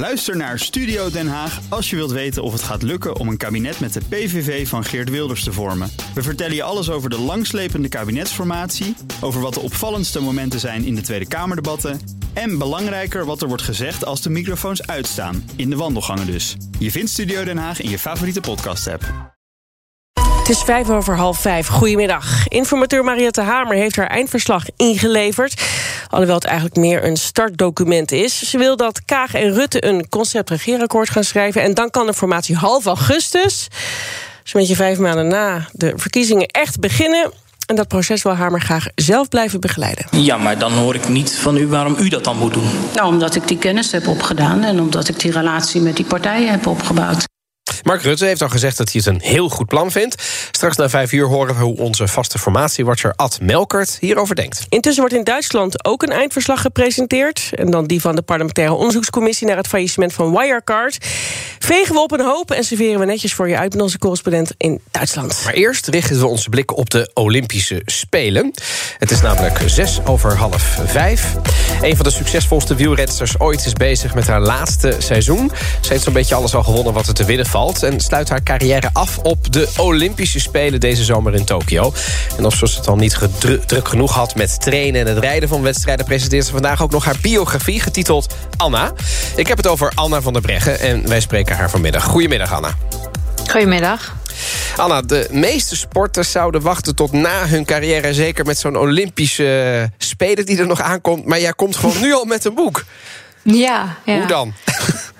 Luister 0.00 0.36
naar 0.36 0.58
Studio 0.58 1.10
Den 1.10 1.28
Haag 1.28 1.60
als 1.68 1.90
je 1.90 1.96
wilt 1.96 2.10
weten 2.10 2.42
of 2.42 2.52
het 2.52 2.62
gaat 2.62 2.82
lukken 2.82 3.16
om 3.16 3.28
een 3.28 3.36
kabinet 3.36 3.80
met 3.80 3.92
de 3.92 4.00
PVV 4.08 4.68
van 4.68 4.84
Geert 4.84 5.10
Wilders 5.10 5.44
te 5.44 5.52
vormen. 5.52 5.92
We 6.14 6.22
vertellen 6.22 6.54
je 6.54 6.62
alles 6.62 6.90
over 6.90 7.10
de 7.10 7.18
langslepende 7.18 7.88
kabinetsformatie, 7.88 8.96
over 9.20 9.40
wat 9.40 9.54
de 9.54 9.60
opvallendste 9.60 10.20
momenten 10.20 10.60
zijn 10.60 10.84
in 10.84 10.94
de 10.94 11.00
Tweede 11.00 11.28
Kamerdebatten 11.28 12.00
en 12.32 12.58
belangrijker 12.58 13.24
wat 13.24 13.42
er 13.42 13.48
wordt 13.48 13.62
gezegd 13.62 14.04
als 14.04 14.22
de 14.22 14.30
microfoons 14.30 14.86
uitstaan, 14.86 15.50
in 15.56 15.70
de 15.70 15.76
wandelgangen 15.76 16.26
dus. 16.26 16.56
Je 16.78 16.90
vindt 16.90 17.10
Studio 17.10 17.44
Den 17.44 17.58
Haag 17.58 17.80
in 17.80 17.90
je 17.90 17.98
favoriete 17.98 18.40
podcast-app. 18.40 19.30
Het 20.38 20.48
is 20.48 20.62
vijf 20.62 20.90
over 20.90 21.16
half 21.16 21.40
vijf. 21.40 21.66
Goedemiddag. 21.66 22.48
Informateur 22.48 23.04
Mariette 23.04 23.40
Hamer 23.40 23.76
heeft 23.76 23.96
haar 23.96 24.06
eindverslag 24.06 24.64
ingeleverd. 24.76 25.62
Alhoewel 26.10 26.34
het 26.34 26.44
eigenlijk 26.44 26.76
meer 26.76 27.04
een 27.04 27.16
startdocument 27.16 28.12
is. 28.12 28.50
Ze 28.50 28.58
wil 28.58 28.76
dat 28.76 29.04
Kaag 29.04 29.34
en 29.34 29.52
Rutte 29.52 29.84
een 29.84 30.08
concept-regeerakkoord 30.08 31.10
gaan 31.10 31.24
schrijven. 31.24 31.62
En 31.62 31.74
dan 31.74 31.90
kan 31.90 32.06
de 32.06 32.14
formatie 32.14 32.56
half 32.56 32.86
augustus, 32.86 33.68
zo'n 34.44 34.60
beetje 34.60 34.76
vijf 34.76 34.98
maanden 34.98 35.28
na 35.28 35.68
de 35.72 35.92
verkiezingen, 35.96 36.46
echt 36.46 36.80
beginnen. 36.80 37.32
En 37.66 37.76
dat 37.76 37.88
proces 37.88 38.22
wil 38.22 38.34
Hamer 38.34 38.60
graag 38.60 38.86
zelf 38.94 39.28
blijven 39.28 39.60
begeleiden. 39.60 40.06
Ja, 40.10 40.36
maar 40.36 40.58
dan 40.58 40.72
hoor 40.72 40.94
ik 40.94 41.08
niet 41.08 41.32
van 41.36 41.56
u 41.56 41.66
waarom 41.66 41.96
u 41.98 42.08
dat 42.08 42.24
dan 42.24 42.38
moet 42.38 42.54
doen. 42.54 42.70
Nou, 42.94 43.08
omdat 43.08 43.34
ik 43.34 43.48
die 43.48 43.58
kennis 43.58 43.92
heb 43.92 44.06
opgedaan 44.06 44.62
en 44.62 44.80
omdat 44.80 45.08
ik 45.08 45.20
die 45.20 45.32
relatie 45.32 45.80
met 45.80 45.96
die 45.96 46.04
partijen 46.04 46.50
heb 46.50 46.66
opgebouwd. 46.66 47.28
Mark 47.82 48.02
Rutte 48.02 48.24
heeft 48.24 48.42
al 48.42 48.48
gezegd 48.48 48.76
dat 48.76 48.92
hij 48.92 49.02
het 49.04 49.14
een 49.14 49.30
heel 49.30 49.48
goed 49.48 49.66
plan 49.66 49.90
vindt. 49.90 50.22
Straks 50.50 50.76
na 50.76 50.88
vijf 50.88 51.12
uur 51.12 51.26
horen 51.26 51.56
we 51.56 51.62
hoe 51.62 51.76
onze 51.76 52.08
vaste 52.08 52.38
formatiewatcher 52.38 53.12
Ad 53.16 53.38
Melkert 53.40 53.96
hierover 54.00 54.34
denkt. 54.34 54.66
Intussen 54.68 55.02
wordt 55.02 55.16
in 55.18 55.24
Duitsland 55.24 55.84
ook 55.84 56.02
een 56.02 56.12
eindverslag 56.12 56.60
gepresenteerd. 56.60 57.50
En 57.54 57.70
dan 57.70 57.86
die 57.86 58.00
van 58.00 58.16
de 58.16 58.22
parlementaire 58.22 58.74
onderzoekscommissie 58.74 59.46
naar 59.46 59.56
het 59.56 59.66
faillissement 59.66 60.12
van 60.12 60.36
Wirecard. 60.36 60.98
Vegen 61.58 61.94
we 61.94 62.00
op 62.00 62.12
een 62.12 62.24
hoop 62.24 62.50
en 62.50 62.64
serveren 62.64 63.00
we 63.00 63.04
netjes 63.04 63.34
voor 63.34 63.48
je 63.48 63.58
uit 63.58 63.72
met 63.72 63.82
onze 63.82 63.98
correspondent 63.98 64.54
in 64.56 64.80
Duitsland. 64.90 65.40
Maar 65.44 65.54
eerst 65.54 65.86
richten 65.86 66.18
we 66.18 66.26
onze 66.26 66.48
blikken 66.48 66.76
op 66.76 66.90
de 66.90 67.10
Olympische 67.14 67.82
Spelen. 67.84 68.54
Het 68.98 69.10
is 69.10 69.20
namelijk 69.20 69.60
zes 69.66 69.98
over 70.04 70.36
half 70.36 70.78
vijf. 70.86 71.34
Een 71.82 71.96
van 71.96 72.04
de 72.04 72.10
succesvolste 72.10 72.74
wielrensters 72.74 73.38
ooit 73.38 73.66
is 73.66 73.72
bezig 73.72 74.14
met 74.14 74.26
haar 74.26 74.40
laatste 74.40 74.96
seizoen. 74.98 75.50
Ze 75.80 75.92
heeft 75.92 76.04
zo'n 76.04 76.12
beetje 76.12 76.34
alles 76.34 76.54
al 76.54 76.62
gewonnen 76.62 76.92
wat 76.92 77.06
er 77.06 77.14
te 77.14 77.24
winnen 77.24 77.46
valt 77.46 77.69
en 77.78 78.00
sluit 78.00 78.28
haar 78.28 78.42
carrière 78.42 78.90
af 78.92 79.18
op 79.18 79.52
de 79.52 79.68
Olympische 79.76 80.40
Spelen 80.40 80.80
deze 80.80 81.04
zomer 81.04 81.34
in 81.34 81.44
Tokio. 81.44 81.92
En 82.38 82.44
of 82.44 82.54
ze 82.54 82.64
het 82.64 82.88
al 82.88 82.96
niet 82.96 83.18
druk 83.66 83.88
genoeg 83.88 84.14
had 84.14 84.34
met 84.34 84.60
trainen 84.60 85.00
en 85.00 85.14
het 85.14 85.24
rijden 85.24 85.48
van 85.48 85.62
wedstrijden... 85.62 86.06
presenteert 86.06 86.44
ze 86.44 86.52
vandaag 86.52 86.82
ook 86.82 86.90
nog 86.90 87.04
haar 87.04 87.16
biografie 87.20 87.80
getiteld 87.80 88.34
Anna. 88.56 88.92
Ik 89.36 89.46
heb 89.46 89.56
het 89.56 89.66
over 89.66 89.92
Anna 89.94 90.20
van 90.20 90.32
der 90.32 90.42
Breggen 90.42 90.80
en 90.80 91.08
wij 91.08 91.20
spreken 91.20 91.56
haar 91.56 91.70
vanmiddag. 91.70 92.04
Goedemiddag, 92.04 92.52
Anna. 92.52 92.74
Goedemiddag. 93.50 94.16
Anna, 94.76 95.02
de 95.02 95.28
meeste 95.30 95.76
sporters 95.76 96.30
zouden 96.30 96.60
wachten 96.60 96.94
tot 96.94 97.12
na 97.12 97.46
hun 97.46 97.64
carrière... 97.64 98.14
zeker 98.14 98.44
met 98.44 98.58
zo'n 98.58 98.76
Olympische 98.76 99.90
Spelen 99.98 100.46
die 100.46 100.58
er 100.58 100.66
nog 100.66 100.80
aankomt. 100.80 101.26
Maar 101.26 101.40
jij 101.40 101.52
komt 101.52 101.76
gewoon 101.76 102.00
nu 102.00 102.14
al 102.14 102.24
met 102.24 102.44
een 102.44 102.54
boek. 102.54 102.84
Ja, 103.42 103.96
ja. 104.04 104.16
Hoe 104.16 104.26
dan? 104.26 104.54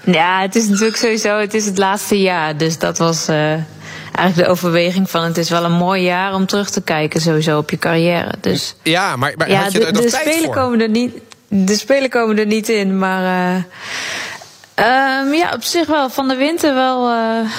Ja, 0.05 0.41
het 0.41 0.57
is 0.57 0.69
natuurlijk 0.69 0.97
sowieso, 0.97 1.39
het 1.39 1.55
is 1.55 1.67
het 1.67 1.79
laatste 1.79 2.21
jaar. 2.21 2.57
Dus 2.57 2.79
dat 2.79 2.99
was 2.99 3.29
uh, 3.29 3.37
eigenlijk 4.13 4.35
de 4.35 4.47
overweging 4.47 5.11
van... 5.11 5.23
het 5.23 5.37
is 5.37 5.51
wel 5.51 5.65
een 5.65 5.73
mooi 5.73 6.03
jaar 6.03 6.35
om 6.35 6.47
terug 6.47 6.71
te 6.71 6.83
kijken 6.83 7.21
sowieso 7.21 7.59
op 7.59 7.71
je 7.71 7.79
carrière. 7.79 8.33
Dus, 8.41 8.75
ja, 8.83 9.17
maar, 9.17 9.33
maar 9.37 9.51
ja, 9.51 9.63
had 9.63 9.73
je 9.73 9.79
de, 9.79 9.87
er 9.87 9.93
nog 9.93 10.03
de 10.03 10.11
tijd 10.11 10.23
spelen 10.23 10.45
voor? 10.45 10.55
Komen 10.55 10.81
er 10.81 10.89
niet, 10.89 11.15
de 11.49 11.77
Spelen 11.77 12.11
komen 12.11 12.39
er 12.39 12.47
niet 12.47 12.69
in, 12.69 12.99
maar... 12.99 13.23
Uh, 14.79 15.27
um, 15.27 15.35
ja, 15.35 15.53
op 15.55 15.63
zich 15.63 15.87
wel. 15.87 16.11
Van 16.11 16.29
de 16.29 16.37
winter 16.37 16.75
wel, 16.75 17.11
uh, 17.11 17.51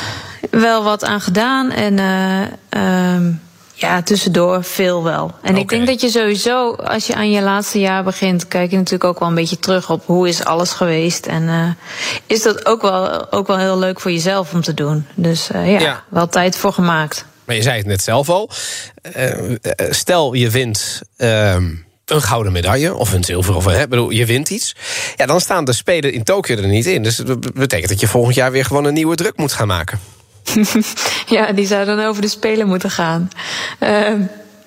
wel 0.50 0.84
wat 0.84 1.06
aan 1.06 1.22
gedaan. 1.22 1.72
En... 1.72 2.00
Um, 2.78 3.42
ja, 3.82 4.02
tussendoor 4.02 4.64
veel 4.64 5.04
wel. 5.04 5.32
En 5.42 5.50
okay. 5.50 5.62
ik 5.62 5.70
denk 5.70 5.88
dat 5.88 6.02
je 6.02 6.10
sowieso, 6.10 6.74
als 6.74 7.08
je 7.08 7.16
aan 7.16 7.32
je 7.32 7.42
laatste 7.42 7.80
jaar 7.80 8.04
begint, 8.04 8.48
kijk 8.48 8.72
je 8.72 8.78
natuurlijk 8.78 9.04
ook 9.04 9.20
wel 9.20 9.28
een 9.28 9.36
beetje 9.36 9.60
terug 9.60 9.90
op 9.90 10.06
hoe 10.06 10.28
is 10.28 10.44
alles 10.44 10.72
geweest. 10.72 11.26
En 11.26 11.44
uh, 11.44 11.70
is 12.26 12.42
dat 12.42 12.66
ook 12.66 12.82
wel, 12.82 13.32
ook 13.32 13.48
wel 13.48 13.58
heel 13.58 13.80
leuk 13.80 14.00
voor 14.00 14.12
jezelf 14.12 14.54
om 14.54 14.62
te 14.62 14.74
doen. 14.74 15.08
Dus 15.16 15.50
uh, 15.56 15.72
ja, 15.72 15.80
ja, 15.80 16.04
wel 16.10 16.28
tijd 16.28 16.58
voor 16.58 16.74
gemaakt. 16.74 17.26
Maar 17.46 17.56
je 17.56 17.62
zei 17.62 17.78
het 17.78 17.86
net 17.86 18.04
zelf 18.04 18.30
al. 18.30 18.50
Uh, 19.18 19.56
stel 19.90 20.34
je 20.34 20.50
wint. 20.50 21.02
ehm, 21.18 21.66
een 22.06 22.22
gouden 22.22 22.52
medaille 22.52 22.96
of 22.96 23.14
een 23.14 23.24
zilver 23.24 23.56
of 23.56 23.66
een, 23.66 23.90
bedoel, 23.90 24.10
je 24.10 24.26
wint 24.26 24.50
iets. 24.50 24.76
Ja, 25.16 25.26
dan 25.26 25.42
staan 25.42 25.66
de 25.66 25.74
spelen 25.74 26.14
in 26.14 26.24
Tokio 26.24 26.56
er 26.56 26.68
niet 26.68 26.86
in. 26.86 27.04
Dus 27.04 27.16
dat 27.16 27.54
betekent 27.54 27.90
dat 27.90 28.00
je 28.00 28.08
volgend 28.08 28.36
jaar 28.36 28.52
weer 28.52 28.66
gewoon 28.66 28.86
een 28.86 28.94
nieuwe 28.94 29.16
druk 29.16 29.38
moet 29.38 29.54
gaan 29.54 29.68
maken. 29.68 30.00
ja, 31.36 31.52
die 31.52 31.68
zou 31.68 31.86
dan 31.86 32.00
over 32.00 32.22
de 32.22 32.28
Spelen 32.28 32.68
moeten 32.68 32.92
gaan. 32.92 33.30
Uh, 33.80 34.14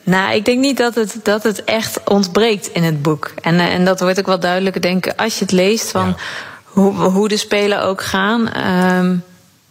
nou, 0.02 0.34
ik 0.34 0.44
denk 0.44 0.60
niet 0.60 0.76
dat 0.76 0.94
het, 0.94 1.16
dat 1.22 1.42
het 1.42 1.64
echt 1.64 2.00
ontbreekt 2.04 2.66
in 2.66 2.82
het 2.82 3.02
boek. 3.02 3.32
En, 3.40 3.54
uh, 3.54 3.74
en 3.74 3.84
dat 3.84 4.00
wordt 4.00 4.18
ook 4.18 4.26
wel 4.26 4.40
duidelijker, 4.40 4.80
denk 4.80 5.06
ik, 5.06 5.20
als 5.20 5.38
je 5.38 5.44
het 5.44 5.52
leest 5.52 5.90
van 5.90 6.06
ja. 6.06 6.16
hoe, 6.64 6.92
hoe 6.92 7.28
de 7.28 7.36
Spelen 7.36 7.82
ook 7.82 8.02
gaan. 8.02 8.50
Uh, 8.56 9.18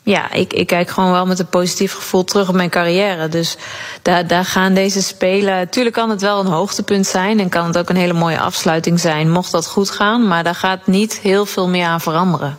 ja, 0.03 0.31
ik, 0.31 0.53
ik 0.53 0.67
kijk 0.67 0.89
gewoon 0.89 1.11
wel 1.11 1.25
met 1.25 1.39
een 1.39 1.47
positief 1.47 1.93
gevoel 1.93 2.23
terug 2.23 2.49
op 2.49 2.55
mijn 2.55 2.69
carrière. 2.69 3.29
Dus 3.29 3.57
daar, 4.01 4.27
daar 4.27 4.45
gaan 4.45 4.73
deze 4.73 5.01
spelen. 5.01 5.69
Tuurlijk 5.69 5.95
kan 5.95 6.09
het 6.09 6.21
wel 6.21 6.39
een 6.39 6.45
hoogtepunt 6.45 7.07
zijn. 7.07 7.39
En 7.39 7.49
kan 7.49 7.65
het 7.67 7.77
ook 7.77 7.89
een 7.89 7.95
hele 7.95 8.13
mooie 8.13 8.39
afsluiting 8.39 8.99
zijn, 8.99 9.31
mocht 9.31 9.51
dat 9.51 9.67
goed 9.67 9.89
gaan. 9.89 10.27
Maar 10.27 10.43
daar 10.43 10.55
gaat 10.55 10.87
niet 10.87 11.19
heel 11.19 11.45
veel 11.45 11.67
meer 11.67 11.85
aan 11.85 12.01
veranderen. 12.01 12.57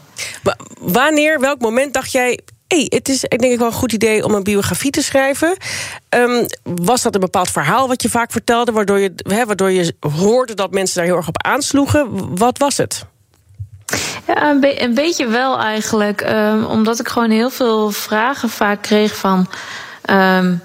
Wanneer, 0.81 1.41
welk 1.41 1.61
moment 1.61 1.95
dacht 1.95 2.13
jij. 2.13 2.41
Het 2.83 3.09
is 3.09 3.25
ik 3.25 3.39
denk 3.39 3.53
ik 3.53 3.59
wel 3.59 3.67
een 3.67 3.73
goed 3.73 3.93
idee 3.93 4.25
om 4.25 4.35
een 4.35 4.43
biografie 4.43 4.91
te 4.91 5.03
schrijven. 5.03 5.57
Um, 6.09 6.47
was 6.63 7.03
dat 7.03 7.15
een 7.15 7.21
bepaald 7.21 7.49
verhaal 7.49 7.89
wat 7.89 8.03
je 8.03 8.09
vaak 8.09 8.31
vertelde, 8.31 8.73
waardoor 8.73 8.99
je, 8.99 9.15
waardoor 9.47 9.71
je 9.71 9.95
hoorde 10.17 10.55
dat 10.55 10.71
mensen 10.71 10.97
daar 10.97 11.05
heel 11.05 11.17
erg 11.17 11.29
op 11.29 11.43
aansloegen? 11.43 12.37
Wat 12.37 12.59
was 12.59 12.77
het? 12.77 13.05
Ja, 14.27 14.51
een, 14.51 14.61
be 14.61 14.83
een 14.83 14.95
beetje 14.95 15.27
wel 15.27 15.59
eigenlijk. 15.59 16.31
Um, 16.31 16.65
omdat 16.65 17.01
ik 17.01 17.09
gewoon 17.09 17.31
heel 17.31 17.51
veel 17.51 17.91
vragen 17.91 18.49
vaak 18.49 18.83
kreeg 18.83 19.17
van. 19.17 19.49
Um, 20.11 20.61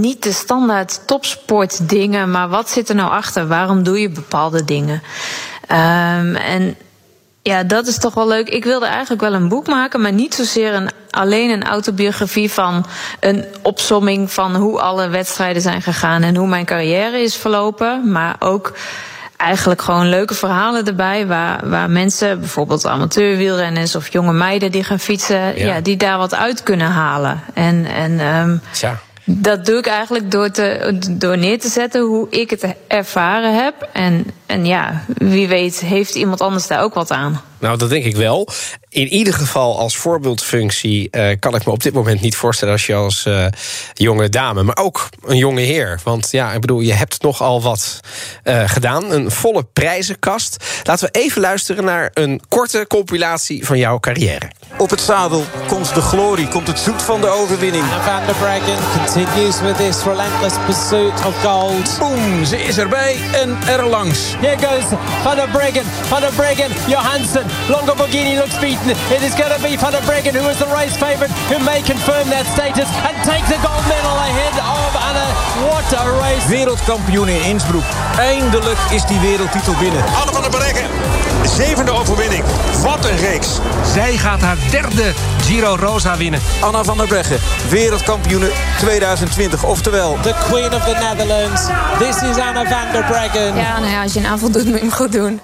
niet 0.00 0.22
de 0.22 0.32
standaard 0.32 1.06
topsport 1.06 1.88
dingen, 1.88 2.30
maar 2.30 2.48
wat 2.48 2.70
zit 2.70 2.88
er 2.88 2.94
nou 2.94 3.10
achter? 3.10 3.48
Waarom 3.48 3.82
doe 3.82 4.00
je 4.00 4.10
bepaalde 4.10 4.64
dingen? 4.64 5.02
en 5.66 6.76
ja, 7.42 7.62
dat 7.62 7.86
is 7.86 7.98
toch 7.98 8.14
wel 8.14 8.28
leuk. 8.28 8.48
Ik 8.48 8.64
wilde 8.64 8.86
eigenlijk 8.86 9.20
wel 9.20 9.34
een 9.34 9.48
boek 9.48 9.66
maken, 9.66 10.00
maar 10.00 10.12
niet 10.12 10.34
zozeer 10.34 10.74
een, 10.74 10.90
alleen 11.10 11.50
een 11.50 11.64
autobiografie 11.64 12.50
van 12.50 12.86
een 13.20 13.44
opsomming 13.62 14.32
van 14.32 14.54
hoe 14.56 14.80
alle 14.80 15.08
wedstrijden 15.08 15.62
zijn 15.62 15.82
gegaan 15.82 16.22
en 16.22 16.36
hoe 16.36 16.48
mijn 16.48 16.64
carrière 16.64 17.22
is 17.22 17.36
verlopen. 17.36 18.12
Maar 18.12 18.36
ook 18.38 18.72
eigenlijk 19.36 19.82
gewoon 19.82 20.08
leuke 20.08 20.34
verhalen 20.34 20.86
erbij. 20.86 21.26
Waar, 21.26 21.68
waar 21.68 21.90
mensen, 21.90 22.40
bijvoorbeeld 22.40 22.86
amateurwielrenners 22.86 23.96
of 23.96 24.12
jonge 24.12 24.32
meiden 24.32 24.70
die 24.70 24.84
gaan 24.84 24.98
fietsen, 24.98 25.58
ja. 25.58 25.66
ja 25.66 25.80
die 25.80 25.96
daar 25.96 26.18
wat 26.18 26.34
uit 26.34 26.62
kunnen 26.62 26.90
halen. 26.90 27.40
En, 27.54 27.86
en 27.86 28.20
um, 28.20 28.60
ja. 28.80 28.98
dat 29.24 29.66
doe 29.66 29.78
ik 29.78 29.86
eigenlijk 29.86 30.30
door, 30.30 30.50
te, 30.50 30.98
door 31.10 31.38
neer 31.38 31.60
te 31.60 31.68
zetten 31.68 32.00
hoe 32.00 32.26
ik 32.30 32.50
het 32.50 32.74
ervaren 32.88 33.54
heb. 33.64 33.88
En, 33.92 34.26
en 34.48 34.66
ja, 34.66 35.04
wie 35.16 35.48
weet 35.48 35.80
heeft 35.80 36.14
iemand 36.14 36.40
anders 36.40 36.66
daar 36.66 36.82
ook 36.82 36.94
wat 36.94 37.10
aan. 37.10 37.40
Nou, 37.58 37.78
dat 37.78 37.88
denk 37.88 38.04
ik 38.04 38.16
wel. 38.16 38.48
In 38.88 39.08
ieder 39.08 39.34
geval 39.34 39.78
als 39.78 39.96
voorbeeldfunctie 39.96 41.08
uh, 41.10 41.30
kan 41.38 41.54
ik 41.54 41.64
me 41.64 41.72
op 41.72 41.82
dit 41.82 41.92
moment 41.92 42.20
niet 42.20 42.36
voorstellen 42.36 42.72
als 42.74 42.86
je 42.86 42.94
als 42.94 43.24
uh, 43.26 43.46
jonge 43.92 44.28
dame, 44.28 44.62
maar 44.62 44.76
ook 44.76 45.08
een 45.24 45.36
jonge 45.36 45.60
heer. 45.60 46.00
Want 46.04 46.30
ja, 46.30 46.52
ik 46.52 46.60
bedoel, 46.60 46.80
je 46.80 46.92
hebt 46.92 47.22
nogal 47.22 47.62
wat 47.62 48.00
uh, 48.44 48.68
gedaan. 48.68 49.12
Een 49.12 49.30
volle 49.30 49.64
prijzenkast. 49.72 50.64
Laten 50.82 51.08
we 51.12 51.20
even 51.20 51.40
luisteren 51.40 51.84
naar 51.84 52.10
een 52.14 52.40
korte 52.48 52.84
compilatie 52.88 53.66
van 53.66 53.78
jouw 53.78 54.00
carrière. 54.00 54.50
Op 54.78 54.90
het 54.90 55.00
zadel 55.00 55.44
komt 55.66 55.94
de 55.94 56.00
glorie, 56.00 56.48
komt 56.48 56.66
het 56.66 56.78
zoet 56.78 57.02
van 57.02 57.20
de 57.20 57.28
overwinning. 57.28 57.84
And 57.84 58.02
Van 58.02 58.26
der 58.26 58.34
Breggen 58.34 58.78
continues 58.96 59.60
with 59.60 59.76
this 59.76 60.02
relentless 60.04 60.54
pursuit 60.66 61.26
of 61.26 61.42
gold. 61.42 61.96
Boom, 61.98 62.44
ze 62.44 62.62
is 62.62 62.78
erbij 62.78 63.16
en 63.32 63.58
erlangs. 63.66 64.34
Here 64.40 64.56
goes 64.56 64.86
Van 65.24 65.36
der 65.36 65.48
Breggen, 65.48 65.84
Van 66.08 66.22
der 66.22 66.30
Breggen, 66.32 66.70
Johansson. 66.86 67.44
Longo 67.68 67.94
Borghini 67.94 68.36
looks 68.36 68.56
beaten. 68.58 68.90
It 69.10 69.22
is 69.22 69.34
going 69.34 69.50
to 69.50 69.60
be 69.60 69.76
Van 69.76 69.92
der 69.92 70.02
Breggen, 70.02 70.32
who 70.34 70.48
is 70.48 70.58
the 70.58 70.66
race 70.66 70.96
favourite, 70.96 71.32
who 71.50 71.58
may 71.64 71.82
confirm 71.82 72.30
that 72.30 72.46
status 72.46 72.88
and 73.02 73.16
take 73.26 73.44
the 73.50 73.58
gold 73.66 73.84
medal 73.90 74.14
ahead 74.14 74.54
of 74.62 74.90
Anna. 74.94 75.26
What 75.66 75.90
a 75.90 76.06
race. 76.22 76.46
Wereldkampioen 76.46 77.28
in 77.28 77.42
Innsbruck. 77.42 77.84
Eindelijk 78.18 78.78
is 78.90 79.04
die 79.06 79.18
wereldtitel 79.18 79.74
binnen. 79.80 80.04
Anne 80.20 80.32
van 80.32 80.42
der 80.42 80.50
Breggen, 80.50 80.86
zevende 81.56 81.90
overwinning. 81.90 82.44
Wat 82.82 83.04
een 83.04 83.16
reeks. 83.16 83.58
Zij 83.92 84.16
gaat 84.16 84.40
haar 84.40 84.56
derde 84.70 85.12
Giro 85.42 85.76
Rosa 85.80 86.16
winnen. 86.16 86.40
Anna 86.60 86.84
van 86.84 86.96
der 86.96 87.06
Breggen, 87.06 87.38
wereldkampioen 87.70 88.42
2020. 88.78 89.64
Oftewel... 89.64 90.18
The 90.22 90.34
Queen 90.48 90.74
of 90.74 90.84
the 90.84 90.96
Netherlands. 91.00 91.62
This 91.98 92.30
is 92.30 92.36
Anna 92.36 92.64
van 92.66 92.92
der 92.92 93.04
Breggen. 93.04 93.56
Ja, 93.56 93.78
nou 93.78 93.90
ja, 93.90 94.02
als 94.02 94.12
je 94.12 94.18
een 94.18 94.26
aanval 94.26 94.50
doet, 94.50 94.64
moet 94.64 94.74
je 94.74 94.80
hem 94.80 94.92
goed 94.92 95.12
doen. 95.12 95.40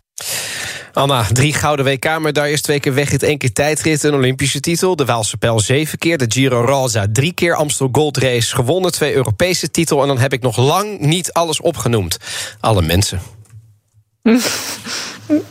Anna, 0.92 1.24
drie 1.32 1.52
gouden 1.52 1.84
WK-medailles, 1.84 2.62
twee 2.62 2.80
keer 2.80 2.94
weg, 2.94 3.12
één 3.12 3.38
keer 3.38 3.52
tijdrit, 3.52 4.02
een 4.02 4.14
Olympische 4.14 4.60
titel. 4.60 4.96
De 4.96 5.04
Waalse 5.04 5.36
Pijl 5.36 5.60
zeven 5.60 5.98
keer, 5.98 6.18
de 6.18 6.24
Giro 6.28 6.64
Rosa 6.64 7.06
drie 7.12 7.32
keer, 7.32 7.54
Amstel 7.54 7.88
Gold 7.92 8.16
Race 8.16 8.54
gewonnen, 8.54 8.92
twee 8.92 9.14
Europese 9.14 9.70
titel. 9.70 10.02
En 10.02 10.08
dan 10.08 10.18
heb 10.18 10.32
ik 10.32 10.42
nog 10.42 10.56
lang 10.56 11.00
niet 11.00 11.32
alles 11.32 11.60
opgenoemd. 11.60 12.16
Alle 12.60 12.82
mensen. 12.82 13.20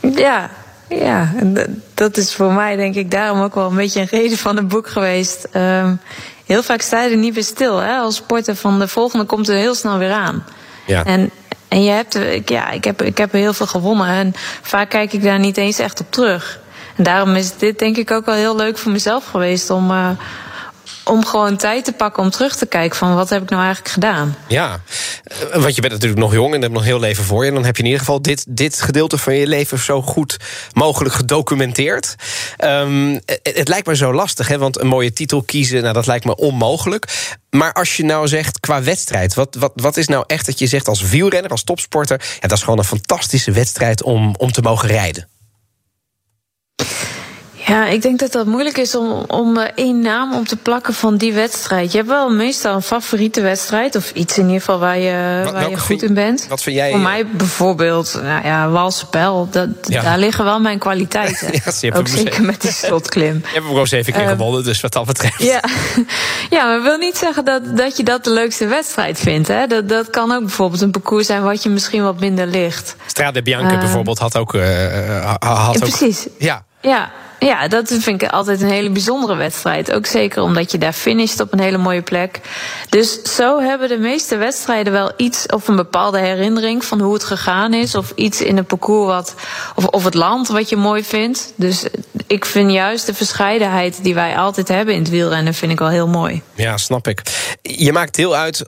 Ja, 0.00 0.50
ja, 0.88 1.32
dat 1.94 2.16
is 2.16 2.34
voor 2.34 2.52
mij 2.52 2.76
denk 2.76 2.94
ik 2.94 3.10
daarom 3.10 3.40
ook 3.40 3.54
wel 3.54 3.70
een 3.70 3.76
beetje 3.76 4.00
een 4.00 4.08
reden 4.10 4.38
van 4.38 4.56
het 4.56 4.68
boek 4.68 4.88
geweest. 4.88 5.48
Um, 5.56 6.00
heel 6.44 6.62
vaak 6.62 6.80
sta 6.80 7.02
je 7.02 7.10
er 7.10 7.16
niet 7.16 7.34
meer 7.34 7.44
stil. 7.44 7.78
Hè? 7.78 7.96
Als 7.96 8.16
sporter 8.16 8.56
van 8.56 8.78
de 8.78 8.88
volgende 8.88 9.24
komt 9.24 9.48
er 9.48 9.56
heel 9.56 9.74
snel 9.74 9.98
weer 9.98 10.12
aan. 10.12 10.44
Ja. 10.86 11.04
En, 11.04 11.30
en 11.68 11.84
je 11.84 11.90
hebt, 11.90 12.18
ja, 12.44 12.70
ik 12.70 12.84
heb, 12.84 13.02
ik 13.02 13.18
heb 13.18 13.32
heel 13.32 13.52
veel 13.52 13.66
gewonnen. 13.66 14.06
En 14.06 14.34
vaak 14.62 14.90
kijk 14.90 15.12
ik 15.12 15.22
daar 15.22 15.38
niet 15.38 15.56
eens 15.56 15.78
echt 15.78 16.00
op 16.00 16.06
terug. 16.10 16.60
En 16.96 17.04
daarom 17.04 17.34
is 17.34 17.56
dit 17.56 17.78
denk 17.78 17.96
ik 17.96 18.10
ook 18.10 18.26
wel 18.26 18.34
heel 18.34 18.56
leuk 18.56 18.78
voor 18.78 18.92
mezelf 18.92 19.24
geweest 19.24 19.70
om. 19.70 19.90
Uh, 19.90 20.08
om 21.04 21.24
gewoon 21.24 21.56
tijd 21.56 21.84
te 21.84 21.92
pakken 21.92 22.22
om 22.22 22.30
terug 22.30 22.56
te 22.56 22.66
kijken 22.66 22.96
van 22.96 23.14
wat 23.14 23.28
heb 23.28 23.42
ik 23.42 23.50
nou 23.50 23.62
eigenlijk 23.62 23.94
gedaan. 23.94 24.36
Ja, 24.46 24.72
eh, 24.72 24.78
want 25.52 25.74
je 25.74 25.80
bent 25.80 25.92
natuurlijk 25.92 26.20
nog 26.20 26.32
jong 26.32 26.54
en 26.54 26.60
hebt 26.60 26.72
nog 26.72 26.84
heel 26.84 27.00
leven 27.00 27.24
voor 27.24 27.42
je. 27.42 27.48
En 27.48 27.54
dan 27.54 27.64
heb 27.64 27.76
je 27.76 27.82
in 27.82 27.88
ieder 27.88 28.04
geval 28.04 28.22
dit, 28.22 28.44
dit 28.48 28.82
gedeelte 28.82 29.18
van 29.18 29.34
je 29.34 29.46
leven 29.46 29.78
zo 29.78 30.02
goed 30.02 30.36
mogelijk 30.72 31.14
gedocumenteerd. 31.14 32.14
Um, 32.64 33.20
het, 33.42 33.68
lijkt 33.68 33.86
me 33.86 33.96
zo 33.96 34.12
lastig, 34.12 34.48
hè, 34.48 34.58
want 34.58 34.80
een 34.80 34.86
mooie 34.86 35.12
titel 35.12 35.42
kiezen, 35.42 35.82
nou, 35.82 35.94
dat 35.94 36.06
lijkt 36.06 36.24
me 36.24 36.36
onmogelijk. 36.36 37.32
Maar 37.50 37.72
als 37.72 37.96
je 37.96 38.04
nou 38.04 38.28
zegt 38.28 38.60
qua 38.60 38.82
wedstrijd, 38.82 39.34
wat, 39.34 39.54
wat, 39.58 39.72
wat 39.74 39.96
is 39.96 40.08
nou 40.08 40.24
echt 40.26 40.46
dat 40.46 40.58
je 40.58 40.66
zegt 40.66 40.88
als 40.88 41.02
wielrenner, 41.02 41.50
als 41.50 41.64
topsporter, 41.64 42.20
ja, 42.40 42.48
dat 42.48 42.58
is 42.58 42.64
gewoon 42.64 42.78
een 42.78 42.84
fantastische 42.84 43.50
wedstrijd 43.50 44.02
om, 44.02 44.34
om 44.36 44.52
te 44.52 44.62
mogen 44.62 44.88
rijden? 44.88 45.28
Ja, 47.66 47.86
ik 47.86 48.02
denk 48.02 48.18
dat 48.18 48.32
dat 48.32 48.46
moeilijk 48.46 48.76
is 48.76 48.94
om, 48.94 49.24
om 49.26 49.58
eh, 49.58 49.70
één 49.74 50.00
naam 50.00 50.34
op 50.34 50.46
te 50.46 50.56
plakken 50.56 50.94
van 50.94 51.16
die 51.16 51.32
wedstrijd. 51.32 51.90
Je 51.90 51.96
hebt 51.96 52.08
wel 52.10 52.30
meestal 52.30 52.74
een 52.74 52.82
favoriete 52.82 53.40
wedstrijd, 53.40 53.96
of 53.96 54.10
iets 54.10 54.38
in 54.38 54.44
ieder 54.44 54.60
geval 54.60 54.78
waar 54.78 54.98
je, 54.98 55.48
waar 55.52 55.70
je 55.70 55.78
goed 55.78 56.02
in 56.02 56.14
bent. 56.14 56.46
Wat 56.48 56.62
vind 56.62 56.76
jij? 56.76 56.90
Voor 56.90 57.00
mij 57.00 57.26
bijvoorbeeld, 57.26 58.20
nou 58.22 58.44
ja, 58.44 58.90
dat, 59.50 59.68
daar 59.86 60.18
liggen 60.18 60.44
wel 60.44 60.60
mijn 60.60 60.78
kwaliteiten. 60.78 61.48
ja, 61.80 61.94
ook 61.96 62.08
zeker 62.08 62.42
met 62.42 62.60
die 62.60 62.72
slotklim. 62.72 63.34
Je 63.44 63.48
hebt 63.52 63.66
hem 63.66 63.76
ook 63.76 63.86
zeven 63.86 64.12
keer 64.12 64.22
uh, 64.22 64.28
gewonnen, 64.28 64.64
dus 64.64 64.80
wat 64.80 64.92
dat 64.92 65.06
betreft. 65.06 65.42
Ja, 65.42 65.60
ja 66.56 66.64
maar 66.64 66.82
wil 66.82 66.96
niet 66.96 67.16
zeggen 67.16 67.44
dat, 67.44 67.76
dat 67.76 67.96
je 67.96 68.02
dat 68.02 68.24
de 68.24 68.30
leukste 68.30 68.66
wedstrijd 68.66 69.18
vindt. 69.18 69.48
Hè? 69.48 69.66
Dat, 69.66 69.88
dat 69.88 70.10
kan 70.10 70.32
ook 70.32 70.40
bijvoorbeeld 70.40 70.80
een 70.80 70.90
parcours 70.90 71.26
zijn 71.26 71.42
wat 71.42 71.62
je 71.62 71.68
misschien 71.68 72.02
wat 72.02 72.20
minder 72.20 72.46
ligt. 72.46 72.96
Strade 73.06 73.42
Bianca 73.42 73.72
uh, 73.74 73.78
bijvoorbeeld 73.78 74.18
had 74.18 74.36
ook... 74.36 74.54
Uh, 74.54 75.34
had 75.38 75.78
precies. 75.78 76.26
Ook, 76.28 76.34
ja. 76.38 76.64
Ja, 76.80 77.10
ja, 77.44 77.68
dat 77.68 77.88
vind 77.88 78.22
ik 78.22 78.28
altijd 78.30 78.60
een 78.60 78.68
hele 78.68 78.90
bijzondere 78.90 79.34
wedstrijd. 79.34 79.92
Ook 79.92 80.06
zeker 80.06 80.42
omdat 80.42 80.72
je 80.72 80.78
daar 80.78 80.92
finisht 80.92 81.40
op 81.40 81.52
een 81.52 81.60
hele 81.60 81.78
mooie 81.78 82.02
plek. 82.02 82.40
Dus 82.88 83.22
zo 83.22 83.60
hebben 83.60 83.88
de 83.88 83.98
meeste 83.98 84.36
wedstrijden 84.36 84.92
wel 84.92 85.12
iets 85.16 85.46
of 85.46 85.68
een 85.68 85.76
bepaalde 85.76 86.18
herinnering 86.18 86.84
van 86.84 87.00
hoe 87.00 87.14
het 87.14 87.24
gegaan 87.24 87.74
is. 87.74 87.94
Of 87.94 88.12
iets 88.14 88.40
in 88.40 88.56
het 88.56 88.66
parcours 88.66 89.06
wat, 89.06 89.34
of, 89.74 89.86
of 89.86 90.04
het 90.04 90.14
land 90.14 90.48
wat 90.48 90.68
je 90.68 90.76
mooi 90.76 91.04
vindt. 91.04 91.52
Dus 91.56 91.84
ik 92.26 92.44
vind 92.44 92.70
juist 92.70 93.06
de 93.06 93.14
verscheidenheid 93.14 94.02
die 94.02 94.14
wij 94.14 94.36
altijd 94.36 94.68
hebben 94.68 94.94
in 94.94 95.00
het 95.00 95.10
wielrennen, 95.10 95.54
vind 95.54 95.72
ik 95.72 95.78
wel 95.78 95.88
heel 95.88 96.08
mooi. 96.08 96.42
Ja, 96.54 96.76
snap 96.76 97.08
ik. 97.08 97.22
Je 97.62 97.92
maakt 97.92 98.14
deel 98.14 98.36
uit 98.36 98.64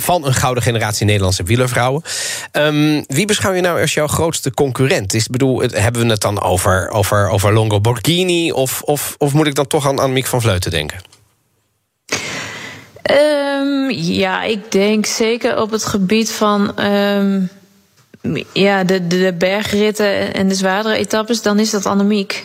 van 0.00 0.26
een 0.26 0.34
gouden 0.34 0.62
generatie 0.62 1.06
Nederlandse 1.06 1.42
wielervrouwen. 1.42 2.02
Um, 2.52 3.04
wie 3.06 3.26
beschouw 3.26 3.52
je 3.52 3.60
nou 3.60 3.80
als 3.80 3.94
jouw 3.94 4.06
grootste 4.06 4.50
concurrent? 4.50 5.14
Is, 5.14 5.28
bedoel, 5.28 5.60
hebben 5.60 6.02
we 6.02 6.10
het 6.10 6.20
dan 6.20 6.42
over, 6.42 6.90
over, 6.90 7.28
over 7.28 7.52
Longo 7.52 7.80
Borghini... 7.80 8.52
Of, 8.52 8.82
of, 8.82 9.14
of 9.18 9.32
moet 9.32 9.46
ik 9.46 9.54
dan 9.54 9.66
toch 9.66 9.86
aan 9.88 9.98
Annemiek 9.98 10.26
van 10.26 10.40
Vleuten 10.40 10.70
denken? 10.70 11.00
Um, 13.10 13.90
ja, 13.90 14.42
ik 14.42 14.72
denk 14.72 15.06
zeker 15.06 15.60
op 15.60 15.70
het 15.70 15.84
gebied 15.84 16.30
van... 16.30 16.84
Um, 16.84 17.50
ja, 18.52 18.84
de, 18.84 19.06
de, 19.06 19.34
bergritten 19.38 20.34
en 20.34 20.48
de 20.48 20.54
zwaardere 20.54 20.96
etappes, 20.96 21.42
dan 21.42 21.58
is 21.58 21.70
dat 21.70 21.86
Annemiek. 21.86 22.44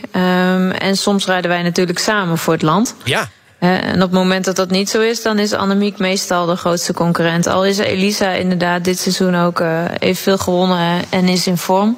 En 0.80 0.98
soms 0.98 1.26
rijden 1.26 1.50
wij 1.50 1.62
natuurlijk 1.62 2.00
samen 2.00 2.38
voor 2.38 2.54
het 2.54 2.62
land. 2.62 2.96
Ja. 3.04 3.30
En 3.60 3.96
op 3.96 4.02
het 4.02 4.12
moment 4.12 4.46
dat 4.46 4.56
dat 4.56 4.70
niet 4.70 4.90
zo 4.90 5.02
is, 5.02 5.22
dan 5.22 5.40
is 5.40 5.54
Annemiek 5.54 5.98
meestal 5.98 6.46
de 6.46 6.56
grootste 6.56 6.94
concurrent. 6.94 7.48
Al 7.48 7.66
is 7.66 7.78
Elisa 7.78 8.32
inderdaad 8.32 8.84
dit 8.84 9.00
seizoen 9.00 9.36
ook 9.36 9.60
uh, 9.60 9.84
evenveel 10.00 10.38
gewonnen 10.38 11.04
en 11.10 11.28
is 11.28 11.48
in 11.48 11.58
vorm. 11.58 11.98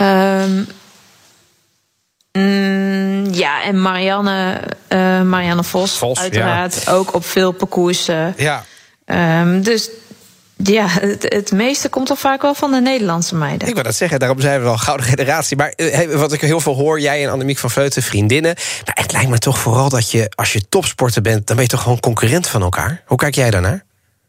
Um, 0.00 0.66
mm, 2.32 3.26
ja, 3.32 3.62
en 3.62 3.80
Marianne, 3.80 4.60
uh, 4.88 5.22
Marianne 5.22 5.64
Vos, 5.64 5.98
Vos 5.98 6.18
uiteraard. 6.18 6.82
Ja. 6.84 6.92
Ook 6.92 7.14
op 7.14 7.24
veel 7.24 7.52
parcoursen. 7.52 8.34
Ja. 8.36 8.64
Um, 9.40 9.62
dus 9.62 9.90
ja, 10.56 10.86
het, 10.88 11.22
het, 11.28 11.52
meeste 11.52 11.88
komt 11.88 12.06
toch 12.06 12.18
vaak 12.18 12.42
wel 12.42 12.54
van 12.54 12.70
de 12.70 12.80
Nederlandse 12.80 13.34
meiden. 13.34 13.68
Ik 13.68 13.74
wil 13.74 13.82
dat 13.82 13.94
zeggen, 13.94 14.18
daarom 14.18 14.40
zijn 14.40 14.58
we 14.58 14.64
wel 14.64 14.78
gouden 14.78 15.06
generatie. 15.06 15.56
Maar 15.56 15.72
uh, 15.76 16.14
wat 16.14 16.32
ik 16.32 16.40
heel 16.40 16.60
veel 16.60 16.74
hoor, 16.74 17.00
jij 17.00 17.24
en 17.24 17.30
Annemiek 17.30 17.58
van 17.58 17.70
Vleuten, 17.70 18.02
vriendinnen. 18.02 18.54
Maar 18.84 18.96
het 19.00 19.12
lijkt 19.12 19.28
me 19.28 19.38
toch 19.38 19.58
vooral 19.58 19.88
dat 19.88 20.10
je, 20.10 20.32
als 20.34 20.52
je 20.52 20.68
topsporter 20.68 21.22
bent... 21.22 21.46
dan 21.46 21.56
ben 21.56 21.64
je 21.64 21.70
toch 21.70 21.82
gewoon 21.82 22.00
concurrent 22.00 22.46
van 22.46 22.62
elkaar? 22.62 23.02
Hoe 23.06 23.18
kijk 23.18 23.34
jij 23.34 23.50
daarnaar? 23.50 23.84